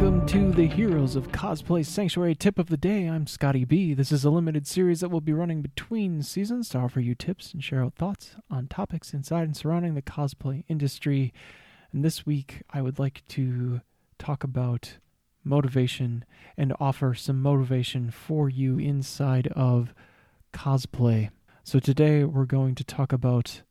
[0.00, 3.08] Welcome to the Heroes of Cosplay Sanctuary tip of the day.
[3.08, 3.94] I'm Scotty B.
[3.94, 7.52] This is a limited series that will be running between seasons to offer you tips
[7.52, 11.32] and share out thoughts on topics inside and surrounding the cosplay industry.
[11.90, 13.80] And this week, I would like to
[14.20, 14.98] talk about
[15.42, 16.24] motivation
[16.56, 19.94] and offer some motivation for you inside of
[20.52, 21.30] cosplay.
[21.64, 23.62] So today, we're going to talk about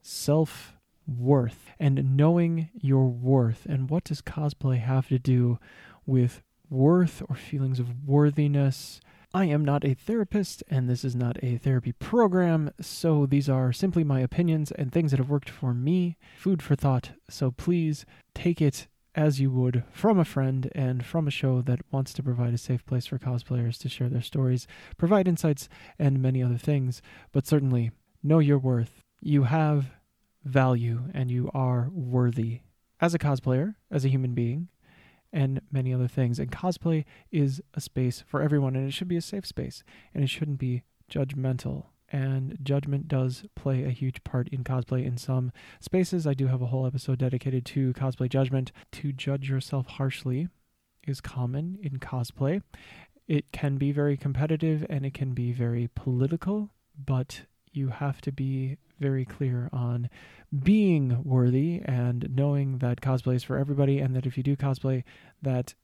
[0.00, 0.72] self
[1.06, 3.66] worth and knowing your worth.
[3.66, 5.58] And what does cosplay have to do
[6.06, 9.00] with worth or feelings of worthiness?
[9.32, 13.72] I am not a therapist and this is not a therapy program, so these are
[13.72, 17.10] simply my opinions and things that have worked for me, food for thought.
[17.28, 18.86] So please take it
[19.16, 22.58] as you would from a friend and from a show that wants to provide a
[22.58, 24.66] safe place for cosplayers to share their stories,
[24.96, 27.02] provide insights, and many other things.
[27.32, 27.90] But certainly,
[28.22, 29.02] know your worth.
[29.20, 29.90] You have
[30.44, 32.60] value and you are worthy
[33.00, 34.68] as a cosplayer, as a human being,
[35.32, 36.38] and many other things.
[36.38, 39.82] And cosplay is a space for everyone, and it should be a safe space,
[40.14, 41.86] and it shouldn't be judgmental.
[42.10, 46.26] And judgment does play a huge part in cosplay in some spaces.
[46.26, 48.70] I do have a whole episode dedicated to cosplay judgment.
[48.92, 50.48] To judge yourself harshly
[51.06, 52.62] is common in cosplay.
[53.26, 58.32] It can be very competitive and it can be very political, but you have to
[58.32, 60.08] be very clear on
[60.62, 65.02] being worthy and knowing that cosplay is for everybody and that if you do cosplay
[65.42, 65.74] that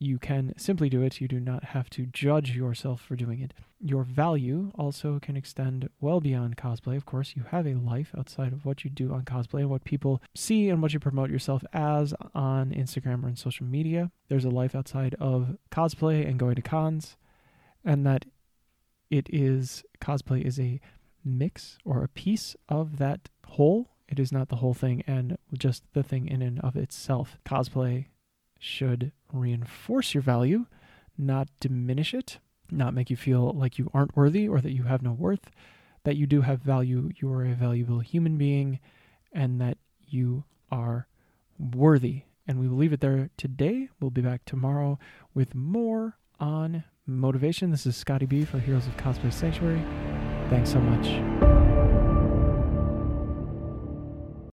[0.00, 1.20] you can simply do it.
[1.20, 3.52] You do not have to judge yourself for doing it.
[3.80, 6.96] Your value also can extend well beyond cosplay.
[6.96, 9.84] Of course you have a life outside of what you do on cosplay and what
[9.84, 14.10] people see and what you promote yourself as on instagram or in social media.
[14.28, 17.16] There's a life outside of cosplay and going to cons
[17.84, 18.24] and that
[19.10, 20.80] it is cosplay is a
[21.28, 23.90] mix or a piece of that whole.
[24.08, 27.38] It is not the whole thing and just the thing in and of itself.
[27.44, 28.06] Cosplay
[28.58, 30.66] should reinforce your value,
[31.16, 32.38] not diminish it,
[32.70, 35.50] not make you feel like you aren't worthy or that you have no worth,
[36.04, 38.80] that you do have value, you are a valuable human being,
[39.32, 41.06] and that you are
[41.58, 42.22] worthy.
[42.46, 43.90] And we will leave it there today.
[44.00, 44.98] We'll be back tomorrow
[45.34, 47.70] with more on motivation.
[47.70, 49.84] This is Scotty B for Heroes of Cosplay Sanctuary.
[50.50, 51.67] Thanks so much.